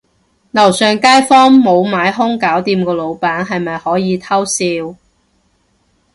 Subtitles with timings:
[0.49, 4.97] 樓上街坊無買兇搞掂個老闆，係咪可以偷笑